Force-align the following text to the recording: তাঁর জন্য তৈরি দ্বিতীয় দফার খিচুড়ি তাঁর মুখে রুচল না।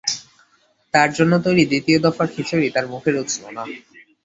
তাঁর 0.93 1.09
জন্য 1.17 1.33
তৈরি 1.45 1.63
দ্বিতীয় 1.65 1.97
দফার 2.05 2.27
খিচুড়ি 2.33 2.67
তাঁর 2.69 2.85
মুখে 2.93 3.11
রুচল 3.11 3.43
না। 3.57 3.63